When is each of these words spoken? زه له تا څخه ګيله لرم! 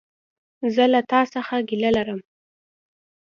زه 0.75 0.83
له 0.93 1.01
تا 1.09 1.21
څخه 1.33 1.55
ګيله 1.69 1.89
لرم! 1.97 2.19